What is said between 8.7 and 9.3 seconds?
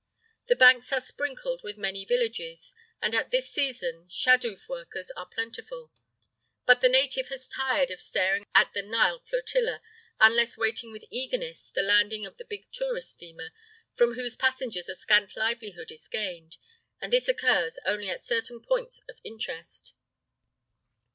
the Nile